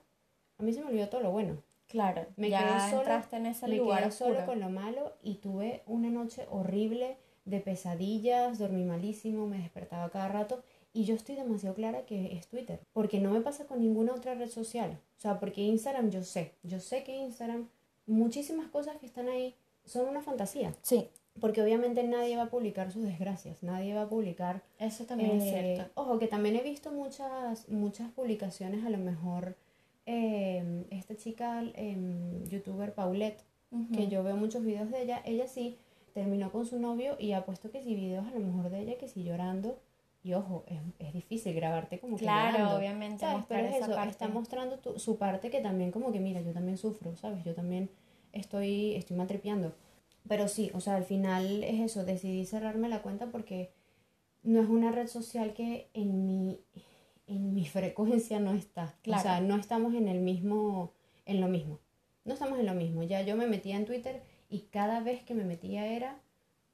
[0.59, 1.57] a mí se me olvidó todo lo bueno.
[1.87, 5.37] Claro, me ya quedé sola, en ese me lugar quedé solo con lo malo y
[5.37, 10.61] tuve una noche horrible de pesadillas, dormí malísimo, me despertaba cada rato
[10.93, 14.35] y yo estoy demasiado clara que es Twitter, porque no me pasa con ninguna otra
[14.35, 14.99] red social.
[15.17, 17.67] O sea, porque Instagram yo sé, yo sé que Instagram,
[18.05, 20.73] muchísimas cosas que están ahí son una fantasía.
[20.81, 21.09] Sí.
[21.39, 24.61] Porque obviamente nadie va a publicar sus desgracias, nadie va a publicar...
[24.77, 25.91] Eso también es eh, cierto.
[25.99, 29.55] Ojo, que también he visto muchas, muchas publicaciones, a lo mejor
[30.05, 31.97] eh, esta chica, eh,
[32.49, 33.41] youtuber Paulette,
[33.95, 35.79] que yo veo muchos videos de ella, ella sí
[36.13, 38.99] terminó con su novio y ha puesto que sí videos a lo mejor de ella
[38.99, 39.79] que sí llorando
[40.23, 43.25] y ojo, es, es difícil grabarte como que Claro, obviamente.
[43.49, 47.15] Pero eso, está mostrando tu, su parte que también como que, mira, yo también sufro,
[47.17, 47.43] ¿sabes?
[47.43, 47.89] Yo también
[48.31, 49.17] estoy, estoy.
[50.25, 53.73] Pero sí, o sea, al final es eso, decidí cerrarme la cuenta porque
[54.43, 56.61] no es una red social que en mi,
[57.27, 58.95] en mi frecuencia no está.
[59.05, 60.93] O sea, no estamos en el mismo,
[61.25, 61.79] en lo mismo.
[62.23, 63.03] No estamos en lo mismo.
[63.03, 66.21] Ya yo me metía en Twitter y cada vez que me metía era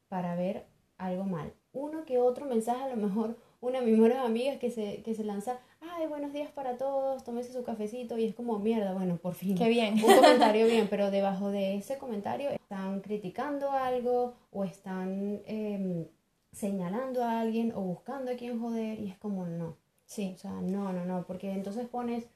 [0.07, 0.67] para ver
[0.99, 4.71] algo mal uno que otro mensaje, a lo mejor una de mis mejores amigas que
[4.71, 8.59] se, que se lanza, ay, buenos días para todos, tómese su cafecito y es como,
[8.59, 9.57] mierda, bueno, por fin.
[9.57, 9.95] Qué bien.
[9.95, 16.05] Un comentario bien, pero debajo de ese comentario están criticando algo o están em,
[16.51, 19.77] señalando a alguien o buscando a quien joder y es como, no.
[20.05, 20.33] Sí.
[20.35, 22.27] O sea, no, no, no, porque entonces pones,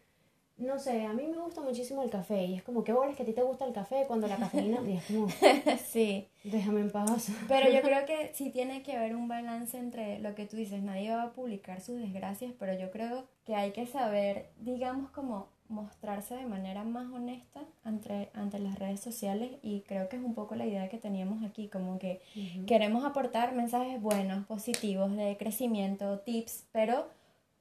[0.57, 3.23] no sé, a mí me gusta muchísimo el café y es como, ¿qué bolas que
[3.23, 4.81] a ti te gusta el café cuando la cafeína?
[4.87, 5.27] Y es como,
[5.85, 6.27] sí.
[6.43, 7.29] déjame en paz.
[7.47, 10.81] Pero yo creo que sí tiene que haber un balance entre lo que tú dices,
[10.83, 15.47] nadie va a publicar sus desgracias, pero yo creo que hay que saber, digamos, como
[15.69, 20.35] mostrarse de manera más honesta ante, ante las redes sociales y creo que es un
[20.35, 22.21] poco la idea que teníamos aquí, como que
[22.67, 27.07] queremos aportar mensajes buenos, positivos, de crecimiento, tips, pero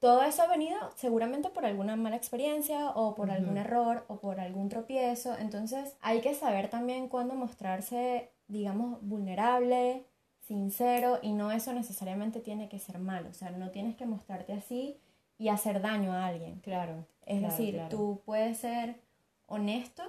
[0.03, 4.41] todo eso ha venido seguramente por alguna mala experiencia o por algún error o por
[4.41, 5.37] algún tropiezo.
[5.37, 10.03] Entonces hay que saber también cuándo mostrarse, digamos, vulnerable,
[10.41, 13.29] sincero y no eso necesariamente tiene que ser malo.
[13.29, 14.97] O sea, no tienes que mostrarte así
[15.37, 16.59] y hacer daño a alguien.
[16.59, 17.05] Claro.
[17.25, 18.99] Es decir, tú puedes ser
[19.47, 20.03] honesto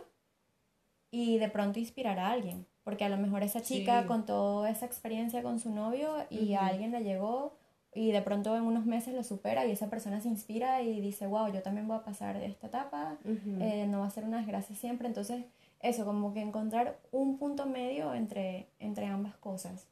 [1.13, 2.67] y de pronto inspirar a alguien.
[2.83, 6.67] Porque a lo mejor esa chica con toda esa experiencia con su novio y a
[6.67, 7.55] alguien le llegó
[7.95, 11.27] y de pronto en unos meses lo supera y esa persona se inspira y dice,
[11.27, 13.17] wow, yo también voy a pasar de esta etapa,
[13.61, 15.07] eh, no va a ser una desgracia siempre.
[15.07, 15.45] Entonces,
[15.81, 19.87] eso, como que encontrar un punto medio entre, entre ambas cosas.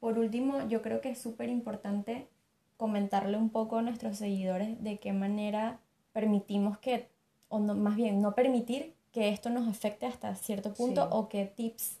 [0.00, 2.28] Por último, yo creo que es súper importante
[2.76, 5.78] comentarle un poco a nuestros seguidores de qué manera
[6.12, 7.08] permitimos que,
[7.48, 11.98] o más bien, no permitir que esto nos afecte hasta cierto punto o qué tips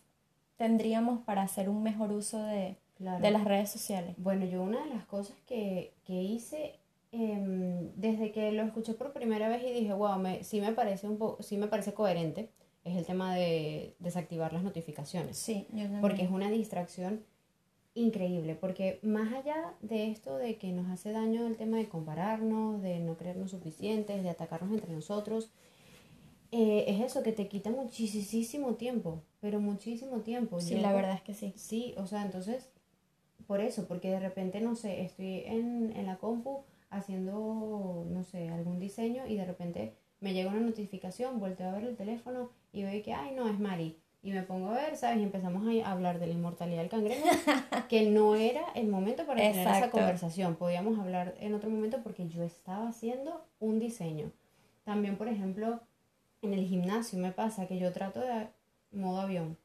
[0.56, 4.14] tendríamos para hacer un mejor uso de, de las redes sociales.
[4.18, 6.78] Bueno, yo una de las cosas que, que hice
[7.10, 11.08] em, desde que lo escuché por primera vez y dije, wow, me, sí, me parece
[11.08, 12.50] un poco, sí me parece coherente,
[12.84, 15.36] es el tema de desactivar las notificaciones.
[15.36, 17.24] Sí, yo Porque es una distracción
[17.94, 22.80] increíble, porque más allá de esto de que nos hace daño el tema de compararnos,
[22.80, 25.50] de no creernos suficientes, de atacarnos entre nosotros,
[26.50, 30.60] eh, es eso que te quita muchísimo tiempo, pero muchísimo tiempo.
[30.60, 31.52] Sí, la verdad es que sí.
[31.56, 32.71] Sí, o sea, entonces
[33.46, 38.50] por eso, porque de repente, no sé, estoy en, en la compu haciendo, no sé,
[38.50, 42.84] algún diseño y de repente me llega una notificación, vuelto a ver el teléfono y
[42.84, 43.98] veo que, ay, no, es Mari.
[44.24, 45.18] Y me pongo a ver, ¿sabes?
[45.18, 47.26] Y empezamos a hablar de la inmortalidad del cangrejo,
[47.88, 50.54] que no era el momento para tener esa conversación.
[50.54, 54.30] Podíamos hablar en otro momento porque yo estaba haciendo un diseño.
[54.84, 55.80] También, por ejemplo,
[56.40, 58.46] en el gimnasio me pasa que yo trato de
[58.92, 59.56] modo avión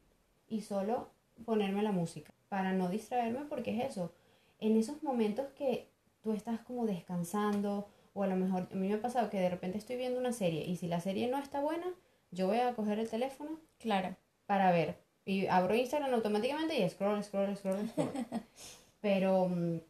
[0.49, 1.09] y solo
[1.45, 4.13] ponerme la música para no distraerme porque es eso,
[4.59, 5.89] en esos momentos que
[6.21, 9.49] tú estás como descansando o a lo mejor a mí me ha pasado que de
[9.49, 11.85] repente estoy viendo una serie y si la serie no está buena,
[12.31, 14.15] yo voy a coger el teléfono claro.
[14.45, 14.97] para ver.
[15.25, 18.09] Y abro Instagram automáticamente y scroll, scroll, scroll, scroll.
[19.01, 19.81] Pero mm,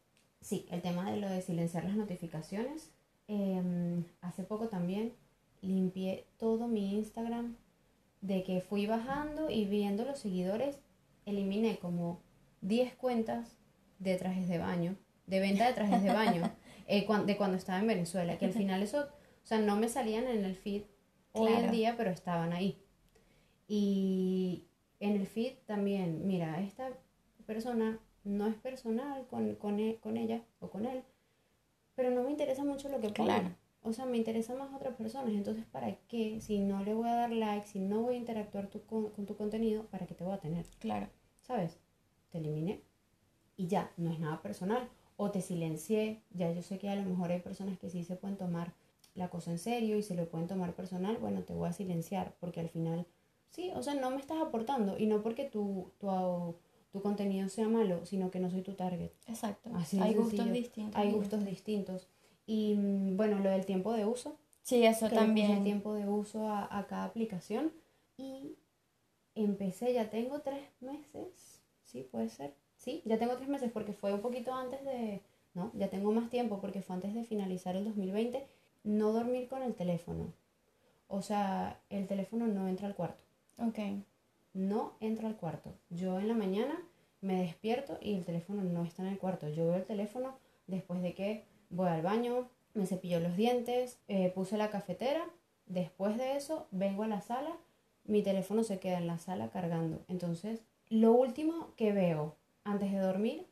[0.41, 2.91] sí, el tema de lo de silenciar las notificaciones,
[3.27, 5.13] em, hace poco también
[5.61, 7.55] limpié todo mi Instagram.
[8.21, 10.79] De que fui bajando y viendo los seguidores,
[11.25, 12.19] eliminé como
[12.61, 13.57] 10 cuentas
[13.99, 16.51] de trajes de baño, de venta de trajes de baño,
[16.87, 20.27] eh, de cuando estaba en Venezuela, que al final eso, o sea, no me salían
[20.27, 20.83] en el feed
[21.33, 22.81] hoy en día, pero estaban ahí.
[23.67, 24.67] Y
[24.99, 26.89] en el feed también, mira, esta
[27.45, 31.03] persona no es personal con, con, e, con ella o con él,
[31.95, 33.55] pero no me interesa mucho lo que pone.
[33.83, 35.33] O sea, me interesa más otras personas.
[35.33, 36.41] Entonces, ¿para qué?
[36.41, 39.37] Si no le voy a dar like, si no voy a interactuar con, con tu
[39.37, 40.65] contenido, ¿para qué te voy a tener?
[40.79, 41.07] Claro.
[41.41, 41.79] ¿Sabes?
[42.37, 42.81] Te eliminé
[43.55, 44.87] y ya, no es nada personal.
[45.17, 48.15] O te silencié, ya yo sé que a lo mejor hay personas que sí se
[48.15, 48.73] pueden tomar
[49.15, 52.35] la cosa en serio y se lo pueden tomar personal, bueno, te voy a silenciar
[52.39, 53.07] porque al final,
[53.49, 56.55] sí, o sea, no me estás aportando y no porque tu, tu,
[56.91, 59.09] tu contenido sea malo, sino que no soy tu target.
[59.25, 59.71] Exacto.
[59.99, 60.95] hay gustos distintos.
[60.95, 62.07] Hay gustos distintos.
[62.45, 64.37] Y mm, bueno, lo del tiempo de uso.
[64.61, 65.49] Sí, eso también.
[65.49, 67.73] El tiempo de uso a, a cada aplicación.
[68.17, 68.55] Y
[69.33, 71.46] empecé, ya tengo tres meses
[71.87, 72.53] Sí, puede ser.
[72.75, 75.21] Sí, ya tengo tres meses porque fue un poquito antes de...
[75.53, 78.45] No, ya tengo más tiempo porque fue antes de finalizar el 2020.
[78.83, 80.33] No dormir con el teléfono.
[81.07, 83.23] O sea, el teléfono no entra al cuarto.
[83.57, 83.79] Ok.
[84.53, 85.73] No entra al cuarto.
[85.89, 86.77] Yo en la mañana
[87.21, 89.49] me despierto y el teléfono no está en el cuarto.
[89.49, 94.31] Yo veo el teléfono después de que voy al baño, me cepillo los dientes, eh,
[94.35, 95.25] puse la cafetera.
[95.65, 97.57] Después de eso, vengo a la sala,
[98.05, 100.03] mi teléfono se queda en la sala cargando.
[100.07, 103.47] Entonces, lo último que veo antes de dormir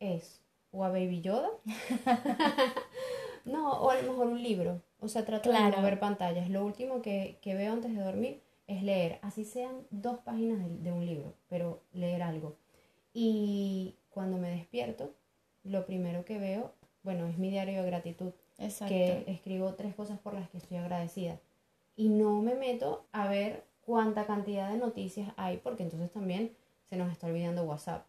[0.00, 1.50] es o a Baby Yoda,
[3.44, 4.82] no, o a lo mejor un libro.
[5.00, 6.50] O sea, trato de no ver pantallas.
[6.50, 11.06] Lo último que, veo antes de dormir es leer, así sean dos páginas de, un
[11.06, 12.56] libro, pero leer algo.
[13.14, 15.14] Y cuando me despierto,
[15.64, 16.72] lo primero que veo,
[17.02, 18.32] bueno, es mi diario de gratitud.
[18.58, 18.94] Exacto.
[18.94, 21.38] que escribo tres cosas por las que estoy agradecida.
[21.94, 26.56] Y no me meto a ver cuánta cantidad de noticias hay, porque entonces también
[26.88, 28.06] se nos está olvidando WhatsApp.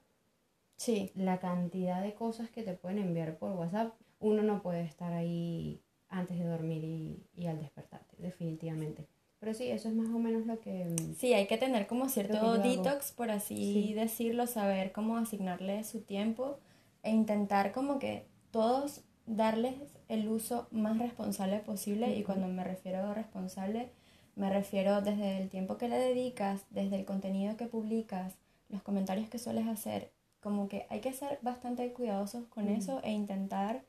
[0.77, 5.11] Sí, La cantidad de cosas que te pueden enviar por WhatsApp, uno no puede estar
[5.13, 9.07] ahí antes de dormir y, y al despertarte, definitivamente.
[9.39, 10.85] Pero sí, eso es más o menos lo que...
[10.85, 13.93] mm, sí, hay que tener como cierto detox, por así Sí.
[13.93, 16.59] decirlo, saber cómo asignarle su tiempo
[17.03, 19.75] e intentar como que todos darles
[20.09, 22.11] el uso más responsable posible.
[22.15, 22.25] Y Ujú.
[22.27, 23.89] cuando me refiero a responsable,
[24.35, 28.33] me refiero desde el tiempo que le dedicas, desde el contenido que publicas,
[28.69, 30.11] los comentarios que sueles hacer.
[30.41, 33.83] Como que hay que ser bastante cuidadosos con eso e intentar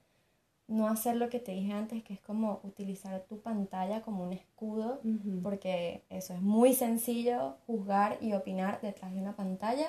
[0.67, 4.33] no hacer lo que te dije antes, que es como utilizar tu pantalla como un
[4.35, 5.01] escudo,
[5.43, 9.89] porque eso es muy sencillo juzgar y opinar detrás de una pantalla,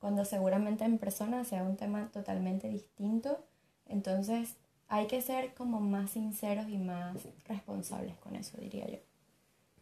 [0.00, 3.38] cuando seguramente en persona sea un tema totalmente distinto.
[3.86, 4.56] Entonces
[4.88, 8.98] hay que ser como más sinceros y más responsables con eso, diría yo.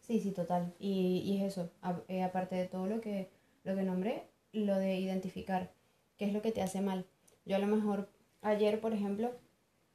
[0.01, 0.73] Sí, sí, total.
[0.79, 3.29] Y, y es eso, a- eh, aparte de todo lo que,
[3.65, 5.71] lo que nombré, lo de identificar
[6.17, 7.05] qué es lo que te hace mal.
[7.45, 8.09] Yo a lo mejor
[8.41, 9.31] ayer, por ejemplo,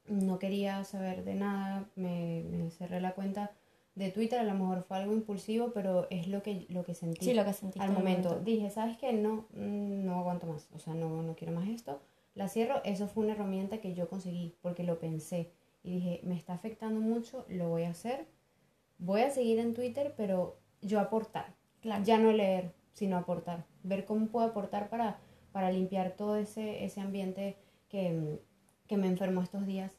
[0.07, 3.53] no quería saber de nada, me, me cerré la cuenta
[3.95, 7.27] de Twitter, a lo mejor fue algo impulsivo, pero es lo que, lo que sentí
[7.27, 8.41] Sí, lo que sentiste al momento.
[8.41, 9.13] Dije, ¿sabes qué?
[9.13, 12.01] No, mm, no aguanto más, o sea, no, no quiero más esto.
[12.35, 15.51] La cierro, eso fue una herramienta que yo conseguí porque lo pensé
[15.83, 18.27] y dije, me está afectando mucho, lo voy a hacer.
[18.99, 21.55] Voy a seguir en Twitter, pero yo aportar.
[21.81, 22.05] Claro.
[22.05, 23.67] Ya no leer, sino aportar.
[23.83, 25.19] Ver cómo puedo aportar para,
[25.53, 27.57] para limpiar todo ese, ese ambiente
[27.89, 28.41] que,
[28.87, 29.93] que me enfermó estos días.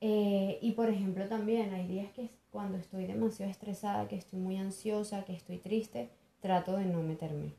[0.00, 4.56] Eh, y por ejemplo también hay días que cuando estoy demasiado estresada, que estoy muy
[4.56, 7.54] ansiosa, que estoy triste, trato de no meterme.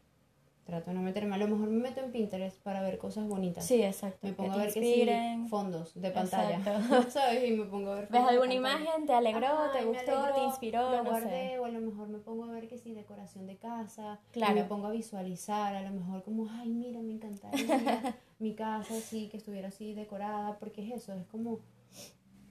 [0.67, 1.33] Trato de no meterme.
[1.33, 3.65] A lo mejor me meto en Pinterest para ver cosas bonitas.
[3.65, 4.27] Sí, exacto.
[4.27, 6.61] Me pongo a ver que sí, fondos de pantalla.
[7.09, 7.49] ¿Sabes?
[7.49, 9.05] Y me pongo a ver ¿Ves alguna imagen?
[9.05, 9.47] ¿Te alegró?
[9.47, 10.11] Ajá, ¿Te y gustó?
[10.11, 10.91] alegró, ¿Te inspiró?
[10.91, 11.59] Lo no guardé sé.
[11.59, 14.19] o a lo mejor me pongo a ver que sí, decoración de casa.
[14.29, 14.55] y Claro.
[14.55, 19.29] me pongo a visualizar, a lo mejor como, ay, mira, me encantaría mi casa así,
[19.29, 21.61] que estuviera así decorada, porque es eso, es como,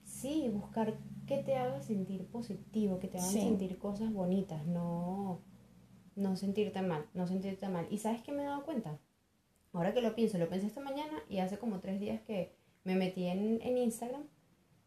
[0.04, 0.94] sí, buscar
[1.26, 3.40] que te haga sentir positivo, que te hagan Sí.
[3.40, 5.40] sentir cosas bonitas, no,
[6.16, 7.86] no sentirte mal, no sentirte mal.
[7.90, 8.98] ¿Y sabes qué me he dado cuenta?
[9.72, 12.96] Ahora que lo pienso, lo pensé esta mañana y hace como tres días que me
[12.96, 14.24] metí en, en Instagram,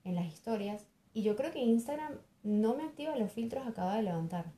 [0.03, 4.03] en las historias, y yo creo que Instagram no me activa los filtros, acaba de
[4.03, 4.51] levantar.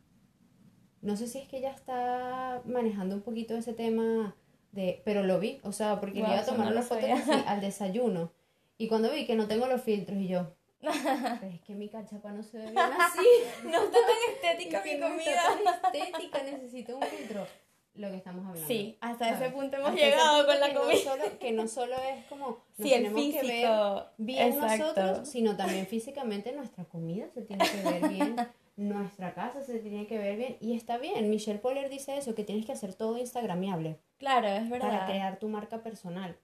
[1.01, 4.36] No sé si es que ya está manejando un poquito ese tema
[4.71, 5.01] de...
[5.03, 7.05] Pero lo vi, o sea, porque le Guau, iba a tomar no foto
[7.47, 8.31] al desayuno.
[8.77, 10.55] Y cuando vi que no tengo los filtros y yo...
[10.82, 13.28] Pero es que mi cachapa no se ve bien así.
[13.63, 15.32] No está tan estética mi no comida.
[15.32, 17.46] está tan estética, necesito un filtro.
[17.94, 18.67] Lo que estamos hablando.
[18.70, 19.41] Sí, hasta ¿sabes?
[19.41, 21.00] ese punto hemos Hasta llegado punto con la no comida.
[21.04, 24.06] solo- que no solo es como nos Sí, el tenemos que ver físico.
[24.17, 24.78] bien Exacto.
[24.86, 28.36] nosotros, sino también físicamente nuestra comida se tiene que ver bien,
[28.78, 31.30] nuestra casa se tiene que ver bien y está bien.
[31.30, 34.88] Michelle Poller dice eso, que tienes que hacer todo instagramiable Claro, es verdad.
[34.89, 36.38] para crear tu marca personal.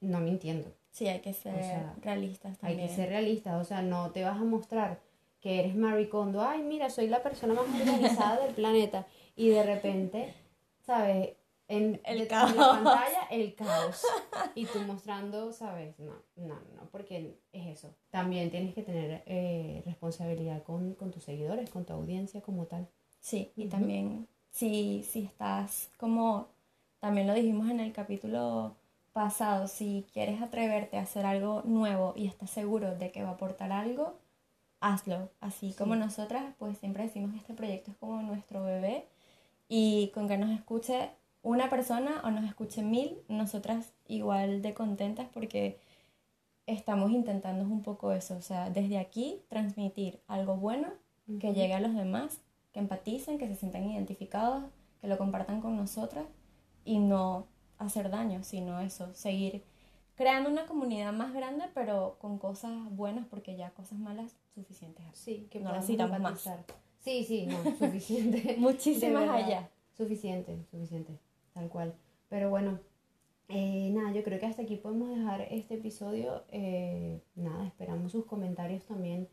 [0.00, 0.72] No mintiendo.
[0.96, 2.88] Sí, hay que ser sea, realistas Hay también.
[2.88, 4.98] que ser realistas, o sea, no te vas a mostrar
[5.42, 9.06] que eres Marie Kondo, ay, mira, soy la persona más organizada del planeta
[9.36, 10.32] y de repente,
[10.86, 11.34] ¿sabes?
[11.68, 12.56] En, El de caos.
[12.56, 14.06] la pantalla, el caos.
[14.54, 15.98] Y tú mostrando, ¿sabes?
[15.98, 17.94] No, no, no, porque es eso.
[18.08, 22.88] También tienes que tener eh, responsabilidad con, con tus seguidores, con tu audiencia como tal.
[23.20, 26.48] Sí, y también si, si estás como,
[27.00, 28.76] también lo dijimos en el capítulo
[29.16, 33.32] pasado, si quieres atreverte a hacer algo nuevo y estás seguro de que va a
[33.32, 34.18] aportar algo,
[34.78, 35.30] hazlo.
[35.40, 39.06] Así como nosotras, pues siempre decimos que este proyecto es como nuestro bebé
[39.70, 41.08] y con que nos escuche
[41.40, 45.80] una persona o nos escuche mil, nosotras igual de contentas porque
[46.66, 50.88] estamos intentando un poco eso, o sea, desde aquí transmitir algo bueno
[51.40, 54.64] que llegue a los demás, que empaticen, que se sientan identificados,
[55.00, 56.26] que lo compartan con nosotras
[56.84, 57.46] y no
[57.78, 59.62] hacer daño, sino eso, seguir
[60.14, 65.04] creando una comunidad más grande, pero con cosas buenas, porque ya cosas malas suficientes.
[65.12, 66.48] Sí, que No necesitamos más.
[67.00, 68.56] Sí, sí, no, suficiente.
[68.58, 69.36] Muchísimas verdad.
[69.36, 69.70] allá.
[69.96, 71.12] Suficiente, suficiente,
[71.52, 71.94] tal cual.
[72.28, 72.80] Pero bueno,
[73.48, 76.44] eh, nada, yo creo que hasta aquí podemos dejar este episodio.
[76.50, 79.28] Eh, nada, esperamos sus comentarios también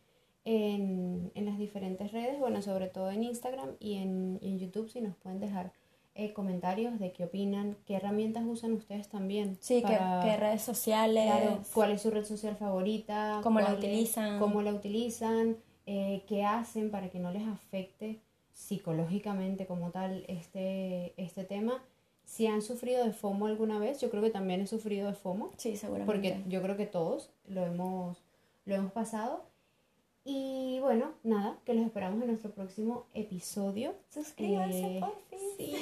[0.46, 4.90] en, en las diferentes redes, bueno, sobre todo en Instagram y en, y en YouTube,
[4.90, 5.72] si nos pueden dejar
[6.16, 9.58] eh, comentarios de qué opinan, qué herramientas usan ustedes también.
[9.60, 14.40] Sí, que redes sociales, Claro, cuál es su red social favorita, Cómo la utilizan.
[14.40, 18.20] cómo la utilizan, eh, qué hacen para que no les afecte
[18.52, 21.82] psicológicamente como tal este, este tema.
[22.26, 25.52] Si han sufrido de FOMO alguna vez, yo creo que también he sufrido de FOMO,
[25.58, 26.12] sí, seguramente.
[26.12, 28.24] porque yo creo que todos lo hemos,
[28.66, 29.44] lo hemos pasado.
[30.26, 33.94] Y bueno, nada, que los esperamos en nuestro próximo episodio.
[34.10, 35.40] Suscríbanse, Eh, por fin.
[35.58, 35.76] Sí,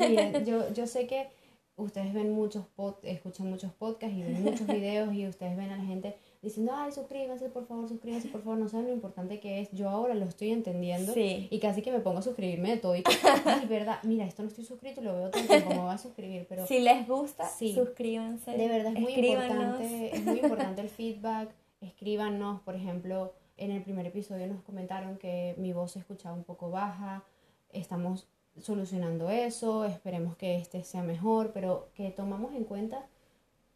[0.00, 1.28] miren, yo, yo sé que
[1.76, 5.76] ustedes ven muchos pod, escuchan muchos podcasts y ven muchos videos y ustedes ven a
[5.76, 9.60] la gente diciendo, ay, suscríbanse, por favor, suscríbanse, por favor, no saben lo importante que
[9.60, 9.70] es.
[9.72, 11.46] Yo ahora lo estoy entendiendo Sí.
[11.50, 13.02] y casi que me pongo a suscribirme de todo y
[13.44, 16.46] ay, verdad, mira, esto no estoy suscrito y lo veo tiempo, me voy a suscribir,
[16.48, 17.72] pero Si les gusta, Sí.
[17.74, 18.50] suscríbanse.
[18.56, 21.50] de verdad es muy importante, es muy importante el feedback.
[21.80, 26.44] Escríbanos, por ejemplo, en el primer episodio nos comentaron que mi voz se escuchaba un
[26.44, 27.24] poco baja.
[27.72, 28.26] Estamos
[28.58, 33.06] solucionando eso, esperemos que este sea mejor, pero que tomamos en cuenta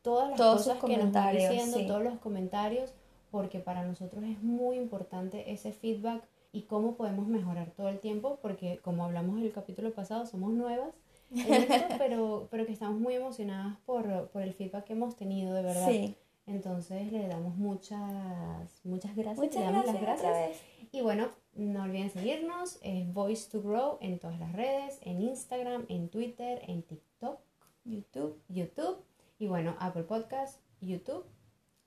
[0.03, 1.87] todas las Todos cosas que nos comentarios, diciendo, sí.
[1.87, 2.93] todos los comentarios,
[3.31, 6.23] porque para nosotros es muy importante ese feedback
[6.53, 10.53] y cómo podemos mejorar todo el tiempo, porque como hablamos en el capítulo pasado, somos
[10.53, 10.95] nuevas
[11.31, 15.55] en esto, pero, pero que estamos muy emocionadas por, por el feedback que hemos tenido,
[15.55, 15.89] de verdad.
[15.89, 16.17] Sí.
[16.49, 19.39] Entonces le damos muchas, muchas gracias.
[19.39, 20.63] Muchas le damos gracias, las gracias.
[20.91, 25.85] Y bueno, no olviden seguirnos, es Voice to Grow en todas las redes, en Instagram,
[25.89, 27.39] en Twitter, en TikTok,
[27.85, 28.41] YouTube.
[28.49, 29.05] YouTube
[29.39, 31.25] y bueno, Apple Podcast, YouTube.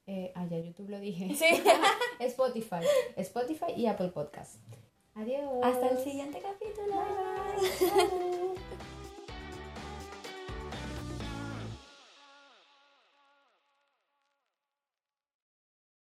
[0.08, 1.34] Eh, ah, ya YouTube lo dije.
[1.36, 1.64] Sí.
[2.20, 2.86] Spotify,
[3.18, 4.60] Spotify y Apple Podcast.
[5.16, 5.64] Adiós.
[5.64, 6.96] Hasta el siguiente capítulo.
[6.96, 8.51] Bye, bye.